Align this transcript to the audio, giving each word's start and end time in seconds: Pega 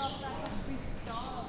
Pega 0.00 1.39